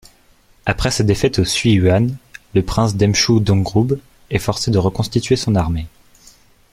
[0.65, 2.07] Après sa défaite au Suiyuan,
[2.55, 3.99] le prince Demchugdongrub
[4.31, 5.85] est forcé de reconstituer son armée.